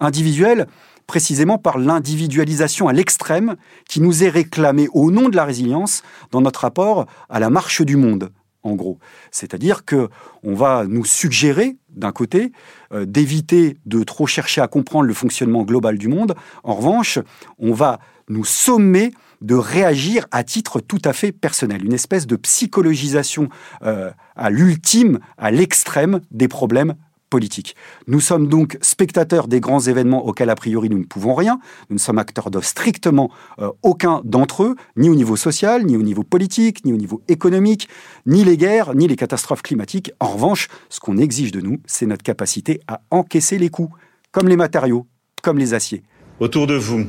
Individuelle, 0.00 0.66
précisément 1.06 1.58
par 1.58 1.78
l'individualisation 1.78 2.88
à 2.88 2.92
l'extrême 2.92 3.56
qui 3.88 4.00
nous 4.00 4.24
est 4.24 4.28
réclamée 4.28 4.88
au 4.92 5.10
nom 5.10 5.28
de 5.28 5.36
la 5.36 5.44
résilience 5.44 6.02
dans 6.30 6.40
notre 6.40 6.60
rapport 6.60 7.06
à 7.28 7.40
la 7.40 7.50
marche 7.50 7.82
du 7.82 7.96
monde, 7.96 8.30
en 8.62 8.74
gros. 8.74 8.98
C'est-à-dire 9.30 9.84
que 9.84 10.08
on 10.42 10.54
va 10.54 10.84
nous 10.88 11.04
suggérer, 11.04 11.76
d'un 11.90 12.12
côté, 12.12 12.52
euh, 12.92 13.04
d'éviter 13.04 13.76
de 13.86 14.02
trop 14.04 14.26
chercher 14.26 14.60
à 14.60 14.68
comprendre 14.68 15.06
le 15.06 15.14
fonctionnement 15.14 15.64
global 15.64 15.98
du 15.98 16.08
monde. 16.08 16.34
En 16.64 16.74
revanche, 16.74 17.18
on 17.58 17.72
va 17.72 17.98
nous 18.28 18.44
sommer 18.44 19.12
de 19.42 19.54
réagir 19.54 20.26
à 20.30 20.44
titre 20.44 20.80
tout 20.80 21.02
à 21.04 21.12
fait 21.12 21.32
personnel, 21.32 21.84
une 21.84 21.92
espèce 21.92 22.26
de 22.26 22.36
psychologisation 22.36 23.48
euh, 23.82 24.10
à 24.36 24.50
l'ultime, 24.50 25.18
à 25.36 25.50
l'extrême 25.50 26.20
des 26.30 26.48
problèmes 26.48 26.94
politiques. 27.32 27.74
Nous 28.06 28.20
sommes 28.20 28.46
donc 28.46 28.76
spectateurs 28.82 29.48
des 29.48 29.58
grands 29.58 29.80
événements 29.80 30.26
auxquels 30.26 30.50
a 30.50 30.54
priori 30.54 30.90
nous 30.90 30.98
ne 30.98 31.04
pouvons 31.04 31.34
rien. 31.34 31.60
Nous 31.88 31.94
ne 31.94 31.98
sommes 31.98 32.18
acteurs 32.18 32.50
de 32.50 32.60
strictement 32.60 33.30
euh, 33.58 33.70
aucun 33.82 34.20
d'entre 34.24 34.64
eux, 34.64 34.76
ni 34.96 35.08
au 35.08 35.14
niveau 35.14 35.36
social, 35.36 35.86
ni 35.86 35.96
au 35.96 36.02
niveau 36.02 36.24
politique, 36.24 36.84
ni 36.84 36.92
au 36.92 36.98
niveau 36.98 37.22
économique, 37.28 37.88
ni 38.26 38.44
les 38.44 38.58
guerres, 38.58 38.94
ni 38.94 39.08
les 39.08 39.16
catastrophes 39.16 39.62
climatiques. 39.62 40.12
En 40.20 40.26
revanche, 40.26 40.68
ce 40.90 41.00
qu'on 41.00 41.16
exige 41.16 41.52
de 41.52 41.62
nous, 41.62 41.78
c'est 41.86 42.04
notre 42.04 42.22
capacité 42.22 42.80
à 42.86 43.00
encaisser 43.10 43.56
les 43.56 43.70
coups, 43.70 43.96
comme 44.30 44.46
les 44.46 44.56
matériaux, 44.56 45.06
comme 45.42 45.58
les 45.58 45.72
aciers. 45.72 46.02
Autour 46.38 46.66
de 46.66 46.74
vous, 46.74 47.06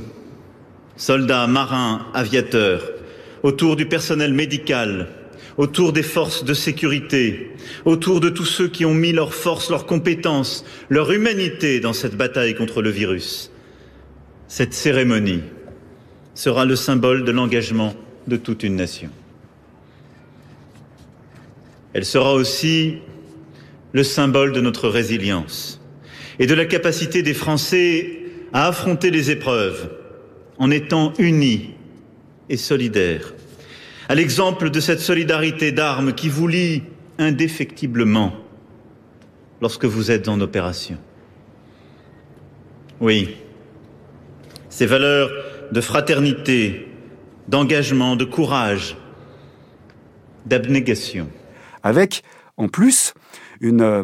soldats, 0.95 1.47
marins, 1.47 2.07
aviateurs, 2.13 2.91
autour 3.41 3.75
du 3.75 3.85
personnel 3.85 4.33
médical, 4.33 5.09
autour 5.57 5.93
des 5.93 6.03
forces 6.03 6.43
de 6.43 6.53
sécurité, 6.53 7.51
autour 7.85 8.19
de 8.19 8.29
tous 8.29 8.45
ceux 8.45 8.67
qui 8.67 8.85
ont 8.85 8.93
mis 8.93 9.11
leur 9.11 9.33
force, 9.33 9.69
leurs 9.69 9.85
compétences, 9.85 10.65
leur 10.89 11.11
humanité 11.11 11.79
dans 11.79 11.93
cette 11.93 12.15
bataille 12.15 12.55
contre 12.55 12.81
le 12.81 12.89
virus. 12.89 13.51
Cette 14.47 14.73
cérémonie 14.73 15.41
sera 16.35 16.65
le 16.65 16.75
symbole 16.75 17.23
de 17.23 17.31
l'engagement 17.31 17.93
de 18.27 18.37
toute 18.37 18.63
une 18.63 18.75
nation. 18.75 19.09
Elle 21.93 22.05
sera 22.05 22.33
aussi 22.33 22.97
le 23.91 24.03
symbole 24.03 24.51
de 24.51 24.61
notre 24.61 24.89
résilience 24.89 25.79
et 26.39 26.47
de 26.47 26.53
la 26.55 26.65
capacité 26.65 27.21
des 27.21 27.35
Français 27.35 28.21
à 28.51 28.67
affronter 28.67 29.11
les 29.11 29.29
épreuves 29.29 29.89
en 30.57 30.71
étant 30.71 31.13
unis 31.17 31.71
et 32.49 32.57
solidaires 32.57 33.33
à 34.09 34.15
l'exemple 34.15 34.69
de 34.69 34.79
cette 34.79 34.99
solidarité 34.99 35.71
d'armes 35.71 36.13
qui 36.13 36.29
vous 36.29 36.47
lie 36.47 36.83
indéfectiblement 37.17 38.33
lorsque 39.61 39.85
vous 39.85 40.11
êtes 40.11 40.27
en 40.27 40.41
opération. 40.41 40.97
Oui, 42.99 43.35
ces 44.69 44.85
valeurs 44.85 45.31
de 45.71 45.81
fraternité, 45.81 46.87
d'engagement, 47.47 48.15
de 48.15 48.25
courage, 48.25 48.97
d'abnégation. 50.45 51.29
Avec, 51.81 52.23
en 52.57 52.67
plus, 52.67 53.13
une 53.61 53.81
euh, 53.81 54.03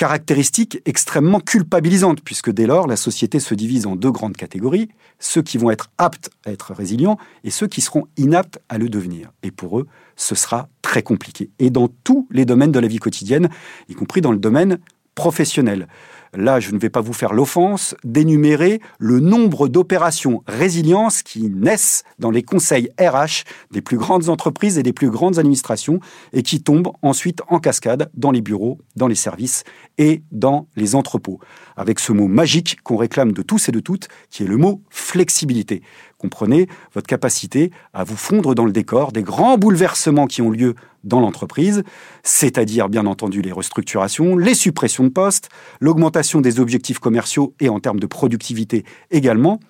caractéristique 0.00 0.80
extrêmement 0.86 1.40
culpabilisante, 1.40 2.22
puisque 2.22 2.50
dès 2.50 2.66
lors, 2.66 2.86
la 2.86 2.96
société 2.96 3.38
se 3.38 3.52
divise 3.52 3.84
en 3.84 3.96
deux 3.96 4.10
grandes 4.10 4.34
catégories, 4.34 4.88
ceux 5.18 5.42
qui 5.42 5.58
vont 5.58 5.70
être 5.70 5.90
aptes 5.98 6.30
à 6.46 6.52
être 6.52 6.72
résilients 6.72 7.18
et 7.44 7.50
ceux 7.50 7.66
qui 7.66 7.82
seront 7.82 8.06
inaptes 8.16 8.60
à 8.70 8.78
le 8.78 8.88
devenir. 8.88 9.30
Et 9.42 9.50
pour 9.50 9.78
eux, 9.78 9.86
ce 10.16 10.34
sera 10.34 10.70
très 10.80 11.02
compliqué. 11.02 11.50
Et 11.58 11.68
dans 11.68 11.88
tous 11.88 12.26
les 12.30 12.46
domaines 12.46 12.72
de 12.72 12.78
la 12.78 12.88
vie 12.88 12.98
quotidienne, 12.98 13.50
y 13.90 13.94
compris 13.94 14.22
dans 14.22 14.32
le 14.32 14.38
domaine 14.38 14.78
professionnel. 15.14 15.86
Là, 16.32 16.60
je 16.60 16.70
ne 16.70 16.78
vais 16.78 16.90
pas 16.90 17.00
vous 17.00 17.12
faire 17.12 17.32
l'offense 17.32 17.96
d'énumérer 18.04 18.80
le 19.00 19.18
nombre 19.18 19.66
d'opérations 19.66 20.44
résilience 20.46 21.22
qui 21.24 21.50
naissent 21.50 22.04
dans 22.20 22.30
les 22.30 22.44
conseils 22.44 22.88
RH 23.00 23.44
des 23.72 23.80
plus 23.80 23.96
grandes 23.96 24.28
entreprises 24.28 24.78
et 24.78 24.84
des 24.84 24.92
plus 24.92 25.10
grandes 25.10 25.40
administrations 25.40 25.98
et 26.32 26.44
qui 26.44 26.62
tombent 26.62 26.92
ensuite 27.02 27.42
en 27.48 27.58
cascade 27.58 28.10
dans 28.14 28.30
les 28.30 28.42
bureaux, 28.42 28.78
dans 28.94 29.08
les 29.08 29.16
services 29.16 29.64
et 29.98 30.22
dans 30.30 30.68
les 30.76 30.94
entrepôts. 30.94 31.40
Avec 31.76 31.98
ce 31.98 32.12
mot 32.12 32.28
magique 32.28 32.80
qu'on 32.84 32.96
réclame 32.96 33.32
de 33.32 33.42
tous 33.42 33.68
et 33.68 33.72
de 33.72 33.80
toutes, 33.80 34.08
qui 34.30 34.44
est 34.44 34.46
le 34.46 34.56
mot 34.56 34.82
flexibilité. 34.88 35.82
Comprenez 36.16 36.68
votre 36.94 37.06
capacité 37.06 37.72
à 37.92 38.04
vous 38.04 38.16
fondre 38.16 38.54
dans 38.54 38.66
le 38.66 38.72
décor 38.72 39.10
des 39.10 39.22
grands 39.22 39.58
bouleversements 39.58 40.26
qui 40.26 40.42
ont 40.42 40.50
lieu 40.50 40.74
dans 41.04 41.20
l'entreprise, 41.20 41.82
c'est-à-dire 42.22 42.88
bien 42.88 43.06
entendu 43.06 43.42
les 43.42 43.52
restructurations, 43.52 44.36
les 44.36 44.54
suppressions 44.54 45.04
de 45.04 45.08
postes, 45.08 45.48
l'augmentation 45.80 46.40
des 46.40 46.60
objectifs 46.60 46.98
commerciaux 46.98 47.54
et 47.60 47.68
en 47.68 47.80
termes 47.80 48.00
de 48.00 48.06
productivité 48.06 48.84
également, 49.10 49.60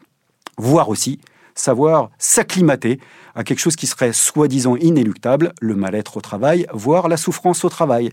voire 0.58 0.88
aussi 0.88 1.20
savoir 1.54 2.10
s'acclimater 2.18 3.00
à 3.34 3.44
quelque 3.44 3.58
chose 3.58 3.76
qui 3.76 3.87
serait 3.87 4.12
soi-disant 4.12 4.76
inéluctable, 4.76 5.52
le 5.60 5.75
mal-être 5.75 6.16
au 6.16 6.20
travail, 6.20 6.66
voire 6.72 7.08
la 7.08 7.16
souffrance 7.16 7.64
au 7.64 7.68
travail 7.68 8.10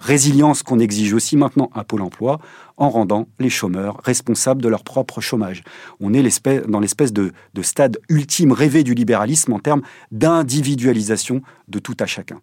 résilience 0.00 0.62
qu'on 0.62 0.80
exige 0.80 1.12
aussi 1.12 1.36
maintenant 1.36 1.70
à 1.74 1.84
Pôle 1.84 2.02
Emploi 2.02 2.40
en 2.78 2.88
rendant 2.88 3.28
les 3.38 3.50
chômeurs 3.50 4.00
responsables 4.02 4.62
de 4.62 4.68
leur 4.68 4.82
propre 4.82 5.20
chômage. 5.20 5.62
On 6.00 6.14
est 6.14 6.22
dans 6.66 6.80
l'espèce 6.80 7.12
de, 7.12 7.32
de, 7.54 7.62
stade 7.62 7.98
ultime 8.08 8.52
rêvé 8.52 8.82
du 8.82 8.94
libéralisme 8.94 9.52
en 9.52 9.58
termes 9.58 9.82
d'individualisation 10.10 11.42
de 11.68 11.78
tout 11.78 11.96
à 12.00 12.06
chacun. 12.06 12.40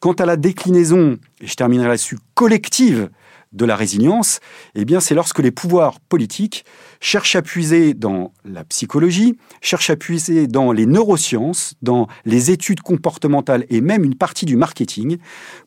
Quant 0.00 0.12
à 0.12 0.26
la 0.26 0.36
déclinaison, 0.36 1.16
et 1.40 1.46
je 1.46 1.54
terminerai 1.54 1.88
là-dessus, 1.88 2.18
collective 2.34 3.08
de 3.56 3.64
la 3.64 3.74
résilience, 3.74 4.40
eh 4.74 4.84
bien, 4.84 5.00
c'est 5.00 5.14
lorsque 5.14 5.38
les 5.40 5.50
pouvoirs 5.50 5.98
politiques 6.00 6.64
cherchent 7.00 7.36
à 7.36 7.42
puiser 7.42 7.94
dans 7.94 8.32
la 8.44 8.64
psychologie, 8.64 9.36
cherchent 9.60 9.90
à 9.90 9.96
puiser 9.96 10.46
dans 10.46 10.72
les 10.72 10.86
neurosciences, 10.86 11.74
dans 11.82 12.06
les 12.24 12.50
études 12.50 12.82
comportementales 12.82 13.64
et 13.70 13.80
même 13.80 14.04
une 14.04 14.14
partie 14.14 14.46
du 14.46 14.56
marketing 14.56 15.16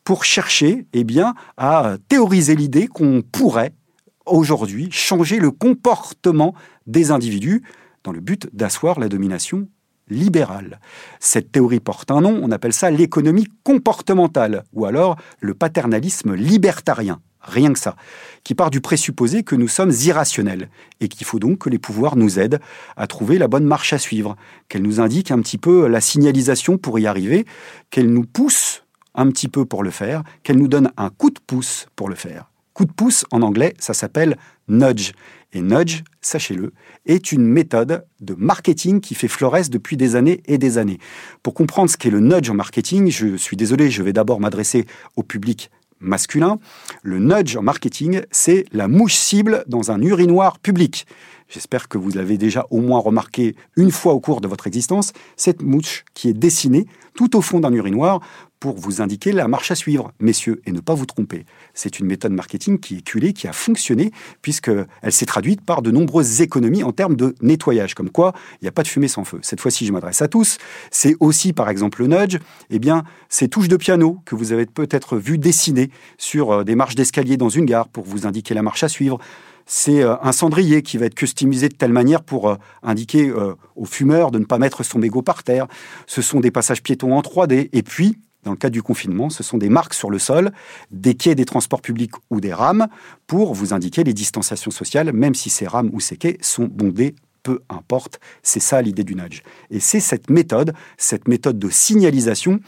pour 0.03 0.24
chercher, 0.24 0.86
eh 0.93 1.03
bien, 1.03 1.34
à 1.58 1.98
théoriser 2.08 2.55
l'idée 2.55 2.88
qu'on 2.88 3.22
pourrait 3.22 3.74
aujourd'hui 4.25 4.89
changer 4.91 5.39
le 5.39 5.51
comportement 5.51 6.53
des 6.86 7.12
individus 7.12 7.63
dans 8.03 8.12
le 8.12 8.19
but 8.19 8.48
d'asseoir 8.53 9.00
la 9.00 9.10
domination 9.10 9.67
libérale. 10.10 10.79
Cette 11.19 11.51
théorie 11.51 11.79
porte 11.79 12.12
un 12.12 12.22
nom, 12.22 12.39
on 12.41 12.51
appelle 12.51 12.74
ça 12.74 12.91
l'économie 12.91 13.48
comportementale 13.63 14.63
ou 14.74 14.86
alors 14.86 15.17
le 15.39 15.53
paternalisme 15.53 16.34
libertarien 16.34 17.22
rien 17.41 17.74
que 17.74 17.79
ça, 17.79 17.96
qui 18.43 18.55
part 18.55 18.69
du 18.69 18.81
présupposé 18.81 19.43
que 19.43 19.55
nous 19.55 19.67
sommes 19.67 19.91
irrationnels 19.91 20.69
et 21.00 21.08
qu'il 21.08 21.25
faut 21.25 21.39
donc 21.39 21.60
que 21.60 21.69
les 21.69 21.79
pouvoirs 21.79 22.15
nous 22.15 22.39
aident 22.39 22.60
à 22.98 23.08
trouver 23.08 23.38
la 23.38 23.48
bonne 23.48 23.65
marche 23.65 23.93
à 23.93 23.98
suivre, 23.98 24.36
qu'elles 24.67 24.81
nous 24.81 25.00
indiquent 25.00 25.31
un 25.31 25.41
petit 25.41 25.58
peu 25.58 25.88
la 25.88 26.01
signalisation 26.01 26.77
pour 26.77 27.00
y 27.00 27.08
arriver, 27.08 27.46
qu'elles 27.89 28.12
nous 28.12 28.25
poussent 28.25 28.84
un 29.15 29.29
petit 29.29 29.48
peu 29.48 29.65
pour 29.65 29.84
le 29.84 29.91
faire, 29.91 30.24
qu'elles 30.43 30.58
nous 30.58 30.67
donnent 30.67 30.91
un 30.98 31.10
coup 31.10 31.29
de 31.29 31.39
pouce 31.46 31.88
pour 31.96 32.10
le 32.10 32.15
faire. 32.15 32.50
Coup 32.74 32.86
de 32.86 32.91
pouce 32.91 33.25
en 33.31 33.41
anglais, 33.41 33.74
ça 33.79 33.93
s'appelle 33.93 34.38
nudge. 34.69 35.12
Et 35.51 35.62
nudge, 35.62 36.03
sachez-le, 36.22 36.72
est 37.08 37.31
une 37.31 37.43
méthode 37.43 38.05
de 38.22 38.36
marketing 38.36 39.01
qui 39.01 39.15
fait 39.15 39.27
florès 39.27 39.69
depuis 39.69 39.98
des 39.98 40.15
années 40.15 40.41
et 40.46 40.58
des 40.58 40.77
années. 40.77 41.00
Pour 41.41 41.55
comprendre 41.55 41.89
ce 41.89 41.98
qu'est 41.98 42.12
le 42.12 42.19
nudge 42.19 42.50
en 42.50 42.53
marketing, 42.53 43.10
je 43.10 43.36
suis 43.36 43.58
désolé, 43.58 43.89
je 43.89 44.03
vais 44.03 44.13
d'abord 44.13 44.39
m'adresser 44.39 44.86
au 45.15 45.24
public 45.24 45.72
masculin. 46.00 46.60
Le 47.03 47.20
nudge 47.20 47.56
en 47.56 47.62
marketing, 47.62 48.22
c'est 48.32 48.65
la 48.72 48.88
mouche 48.88 49.15
cible 49.15 49.63
dans 49.68 49.91
un 49.91 50.01
urinoir 50.01 50.60
public. 50.60 51.06
J'espère 51.50 51.88
que 51.88 51.98
vous 51.98 52.12
l'avez 52.12 52.38
déjà 52.38 52.68
au 52.70 52.79
moins 52.79 53.00
remarqué 53.00 53.56
une 53.75 53.89
fois 53.89 54.13
au 54.13 54.20
cours 54.20 54.39
de 54.39 54.48
votre 54.48 54.68
existence, 54.68 55.13
cette 55.36 55.63
mouche 55.63 56.06
qui 56.13 56.29
est 56.29 56.34
dessinée 56.34 56.86
tout 57.15 57.36
au 57.36 57.41
fond 57.41 57.60
d'un 57.60 57.74
urinoir 57.74 58.22
pour 58.60 58.78
vous 58.78 59.01
indiquer 59.01 59.32
la 59.32 59.48
marche 59.48 59.72
à 59.72 59.75
suivre, 59.75 60.12
messieurs, 60.20 60.62
et 60.66 60.72
ne 60.72 60.82
pas 60.82 60.94
vous 60.94 61.06
tromper. 61.06 61.46
C'est 61.74 62.00
une 62.00 62.06
méthode 62.06 62.34
marketing 62.34 62.80
qui 62.80 62.98
est 62.98 63.01
culée, 63.01 63.32
qui 63.34 63.48
a 63.48 63.54
fonctionné, 63.54 64.12
puisqu'elle 64.42 64.88
s'est 65.12 65.25
traduite 65.25 65.62
par 65.62 65.82
de 65.82 65.92
nombreuses 65.92 66.42
économies 66.42 66.84
en 66.84 66.92
termes 66.92 67.16
de 67.16 67.36
nettoyage, 67.42 67.94
comme 67.94 68.10
quoi 68.10 68.34
il 68.62 68.66
n'y 68.66 68.68
a 68.68 68.72
pas 68.72 68.84
de 68.84 68.88
fumée 68.88 69.08
sans 69.08 69.24
feu. 69.24 69.39
Cette 69.42 69.62
fois-ci, 69.62 69.86
je 69.86 69.94
m'adresse 69.94 70.22
à 70.22 70.28
tous. 70.28 70.58
C'est 70.92 71.16
aussi, 71.20 71.54
par 71.54 71.70
exemple, 71.70 72.01
le 72.01 72.08
nudge, 72.08 72.38
eh 72.70 72.80
bien, 72.80 73.04
ces 73.30 73.48
touches 73.48 73.70
de 73.70 73.78
piano 73.78 74.20
que 74.25 74.36
vous 74.36 74.51
avez 74.51 74.66
peut-être 74.66 75.18
vu 75.18 75.38
dessiner 75.38 75.89
sur 76.18 76.51
euh, 76.51 76.63
des 76.63 76.75
marches 76.75 76.96
d'escalier 76.96 77.38
dans 77.38 77.50
une 77.50 77.66
gare 77.66 77.88
pour 77.88 78.04
vous 78.04 78.28
indiquer 78.28 78.54
la 78.54 78.62
marche 78.62 78.84
à 78.84 78.89
suivre 78.89 79.20
c'est 79.72 80.01
euh, 80.01 80.16
un 80.24 80.32
cendrier 80.32 80.82
qui 80.82 80.98
va 80.98 81.06
être 81.06 81.13
customisé 81.13 81.70
de 81.70 81.75
telle 81.75 81.94
manière 81.94 82.24
pour 82.24 82.50
euh, 82.50 82.56
indiquer 82.82 83.32
aux 83.75 83.86
fumeurs 83.86 84.32
de 84.32 84.39
ne 84.39 84.46
pas 84.46 84.58
mettre 84.58 84.82
son 84.82 84.98
mégot 84.98 85.22
par 85.22 85.44
terre. 85.44 85.68
Ce 86.08 86.24
sont 86.24 86.39
des 86.39 86.50
passages 86.50 86.82
piétons 86.82 87.16
en 87.16 87.22
3D. 87.22 87.70
Et 87.72 87.84
puis, 87.84 88.18
dans 88.43 88.51
le 88.51 88.58
cas 88.58 88.69
du 88.69 88.81
confinement, 88.81 89.29
ce 89.29 89.43
sont 89.43 89.58
des 89.58 89.69
marques 89.69 89.93
sur 89.93 90.10
le 90.10 90.19
sol, 90.19 90.51
des 90.91 91.15
quais 91.15 91.36
des 91.36 91.46
transports 91.46 91.81
publics 91.81 92.13
ou 92.29 92.39
des 92.39 92.53
rames 92.53 92.88
pour 93.27 93.53
vous 93.53 93.74
indiquer 93.74 94.03
les 94.03 94.13
distanciations 94.13 94.72
sociales, 94.72 95.12
même 95.13 95.36
si 95.36 95.50
ces 95.50 95.67
rames 95.67 95.89
ou 95.93 96.00
ces 96.00 96.17
quais 96.17 96.38
sont 96.41 96.65
bondés 96.65 97.15
peu 97.43 97.62
importe, 97.69 98.19
c'est 98.43 98.60
ça 98.60 98.81
l'idée 98.81 99.05
du 99.05 99.15
nudge. 99.15 99.43
Et 99.72 99.79
c'est 99.79 100.01
cette 100.01 100.29
méthode, 100.29 100.74
cette 100.98 101.27
méthode 101.27 101.58
de 101.58 101.69
signalisation 101.69 102.60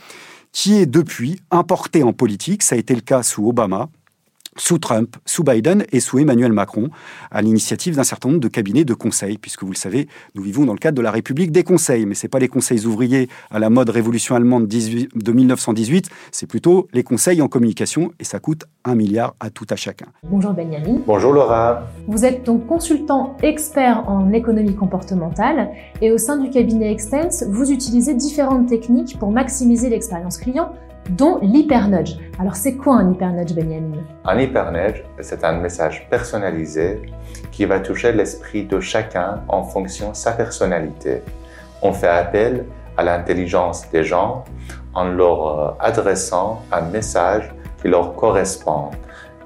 qui 0.54 0.76
est 0.76 0.86
depuis 0.86 1.42
importée 1.52 2.04
en 2.04 2.14
politique, 2.14 2.64
ça 2.64 2.76
a 2.76 2.78
été 2.78 2.96
le 2.96 3.02
cas 3.02 3.24
sous 3.24 3.48
Obama, 3.48 3.90
sous 4.58 4.80
Trump, 4.80 5.16
sous 5.26 5.44
Biden 5.44 5.86
et 5.92 6.00
sous 6.00 6.20
Emmanuel 6.20 6.52
Macron, 6.52 6.90
à 7.32 7.42
l'initiative 7.42 7.96
d'un 7.96 8.04
certain 8.04 8.30
nombre 8.30 8.42
de 8.42 8.48
cabinets 8.48 8.84
de 8.84 8.94
conseil, 8.94 9.38
puisque 9.38 9.64
vous 9.64 9.72
le 9.72 9.78
savez, 9.78 10.08
nous 10.36 10.44
vivons 10.44 10.66
dans 10.66 10.74
le 10.74 10.80
cadre 10.80 10.98
de 10.98 11.02
la 11.02 11.12
République 11.12 11.52
des 11.52 11.64
conseils, 11.64 12.06
mais 12.06 12.16
ce 12.16 12.26
n'est 12.26 12.30
pas 12.30 12.40
les 12.40 12.48
conseils 12.48 12.86
ouvriers 12.86 13.30
à 13.50 13.60
la 13.60 13.70
mode 13.70 13.90
révolution 13.90 14.36
allemande 14.36 14.68
de 14.68 15.32
1918, 15.32 16.10
c'est 16.32 16.48
plutôt 16.48 16.88
les 16.94 17.04
conseils 17.04 17.42
en 17.42 17.48
communication, 17.48 18.12
et 18.20 18.24
ça 18.24 18.40
coûte 18.40 18.66
un 18.84 18.96
milliard 18.96 19.36
à 19.40 19.50
tout 19.50 19.68
à 19.70 19.76
chacun. 19.76 20.08
Bonjour 20.24 20.52
Benjamin. 20.52 21.00
Bonjour 21.06 21.34
Laura. 21.34 21.88
Vous 22.08 22.26
êtes 22.26 22.46
donc 22.46 22.68
consultant 22.68 23.38
expert 23.42 24.04
en 24.10 24.34
économie 24.34 24.76
comportementale, 24.76 25.70
et 26.02 26.12
au 26.12 26.18
sein 26.18 26.38
du 26.38 26.50
cabinet 26.50 26.92
Extense, 26.92 27.44
vous 27.48 27.72
utilisez 27.72 28.16
différentes 28.16 28.68
techniques 28.68 29.18
pour 29.18 29.32
maximiser 29.32 29.90
l'expérience 29.90 30.38
client 30.38 30.74
dont 31.10 31.40
l'hypernudge. 31.42 32.16
Alors 32.40 32.56
c'est 32.56 32.76
quoi 32.76 32.98
un 32.98 33.12
hypernudge, 33.12 33.54
Benjamin? 33.54 34.04
Un 34.26 34.40
hypernudge, 34.40 35.04
c'est 35.20 35.44
un 35.44 35.54
message 35.54 36.08
personnalisé 36.10 37.02
qui 37.52 37.66
va 37.66 37.80
toucher 37.80 38.12
l'esprit 38.12 38.66
de 38.66 38.80
chacun 38.80 39.42
en 39.48 39.64
fonction 39.64 40.12
de 40.12 40.16
sa 40.16 40.32
personnalité. 40.32 41.22
On 41.82 41.94
fait 41.94 42.08
appel 42.08 42.66
à 42.98 43.04
l'intelligence 43.04 43.90
des 43.92 44.04
gens 44.04 44.44
en 44.94 45.06
leur 45.06 45.48
euh, 45.48 45.72
adressant 45.80 46.62
un 46.72 46.82
message 46.82 47.52
qui 47.82 47.88
leur 47.88 48.16
correspond 48.16 48.92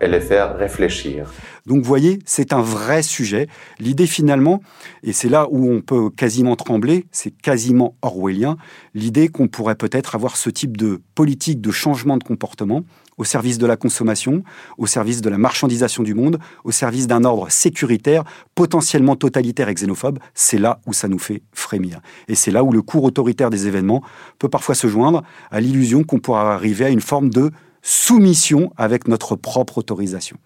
et 0.02 0.08
les 0.08 0.20
faire 0.20 0.58
réfléchir. 0.58 1.32
Donc 1.65 1.79
vous 1.79 1.88
voyez, 1.88 2.19
c'est 2.25 2.53
un 2.53 2.62
vrai 2.62 3.01
sujet. 3.01 3.48
L'idée 3.79 4.05
finalement, 4.05 4.62
et 5.01 5.13
c'est 5.13 5.29
là 5.29 5.48
où 5.50 5.72
on 5.72 5.81
peut 5.81 6.12
quasiment 6.12 6.55
trembler, 6.55 7.07
c'est 7.12 7.31
quasiment 7.31 7.95
orwellien, 8.03 8.57
l'idée 8.93 9.29
qu'on 9.29 9.48
pourrait 9.48 9.75
peut-être 9.75 10.13
avoir 10.13 10.38
ce 10.38 10.51
type 10.51 10.77
de 10.77 11.01
politique 11.15 11.62
de 11.62 11.72
changement 11.72 12.17
de 12.17 12.24
comportement 12.24 12.84
au 13.17 13.24
service 13.24 13.57
de 13.57 13.65
la 13.65 13.77
consommation, 13.77 14.43
au 14.77 14.86
service 14.86 15.22
de 15.22 15.29
la 15.29 15.38
marchandisation 15.38 16.03
du 16.03 16.13
monde, 16.13 16.38
au 16.65 16.72
service 16.72 17.07
d'un 17.07 17.24
ordre 17.24 17.50
sécuritaire, 17.50 18.24
potentiellement 18.53 19.15
totalitaire 19.15 19.69
et 19.69 19.74
xénophobe, 19.74 20.19
c'est 20.34 20.57
là 20.57 20.81
où 20.86 20.93
ça 20.93 21.07
nous 21.07 21.19
fait 21.19 21.41
frémir. 21.53 22.01
Et 22.27 22.36
c'est 22.36 22.51
là 22.51 22.63
où 22.63 22.72
le 22.72 22.81
cours 22.81 23.05
autoritaire 23.05 23.50
des 23.50 23.67
événements 23.67 24.03
peut 24.38 24.50
parfois 24.50 24.75
se 24.75 24.88
joindre 24.88 25.24
à 25.50 25.62
l'illusion 25.62 26.03
qu'on 26.03 26.19
pourra 26.19 26.53
arriver 26.53 26.86
à 26.86 26.89
une 26.89 27.01
forme 27.01 27.29
de 27.29 27.51
soumission 27.81 28.74
avec 28.77 29.07
notre 29.07 29.36
propre 29.36 29.77
autorisation. 29.77 30.38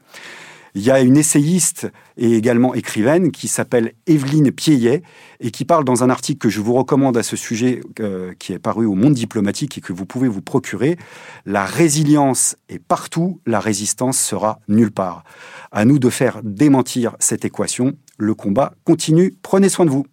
Il 0.75 0.81
y 0.81 0.91
a 0.91 1.01
une 1.01 1.17
essayiste 1.17 1.87
et 2.17 2.33
également 2.33 2.73
écrivaine 2.73 3.31
qui 3.31 3.47
s'appelle 3.47 3.93
Evelyne 4.07 4.51
Pieyet 4.51 5.01
et 5.39 5.51
qui 5.51 5.65
parle 5.65 5.83
dans 5.83 6.03
un 6.03 6.09
article 6.09 6.39
que 6.39 6.49
je 6.49 6.61
vous 6.61 6.73
recommande 6.73 7.17
à 7.17 7.23
ce 7.23 7.35
sujet, 7.35 7.81
euh, 7.99 8.33
qui 8.39 8.53
est 8.53 8.59
paru 8.59 8.85
au 8.85 8.95
Monde 8.95 9.13
diplomatique 9.13 9.77
et 9.77 9.81
que 9.81 9.93
vous 9.93 10.05
pouvez 10.05 10.27
vous 10.27 10.41
procurer. 10.41 10.97
La 11.45 11.65
résilience 11.65 12.55
est 12.67 12.79
partout, 12.79 13.39
la 13.45 13.59
résistance 13.59 14.19
sera 14.19 14.59
nulle 14.67 14.91
part. 14.91 15.23
À 15.71 15.85
nous 15.85 15.99
de 15.99 16.09
faire 16.09 16.41
démentir 16.43 17.15
cette 17.19 17.45
équation. 17.45 17.93
Le 18.17 18.33
combat 18.33 18.73
continue. 18.83 19.33
Prenez 19.41 19.69
soin 19.69 19.85
de 19.85 19.91
vous. 19.91 20.05